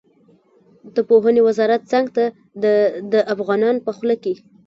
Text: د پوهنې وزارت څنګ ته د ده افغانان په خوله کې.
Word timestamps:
د 0.95 0.97
پوهنې 1.09 1.41
وزارت 1.47 1.81
څنګ 1.91 2.05
ته 2.15 2.23
د 2.63 2.65
ده 3.11 3.19
افغانان 3.33 3.75
په 3.85 3.91
خوله 3.97 4.15
کې. 4.23 4.33